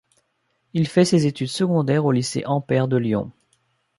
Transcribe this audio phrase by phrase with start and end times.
[0.73, 3.31] Il fait ses études secondaires au lycée Ampère de Lyon.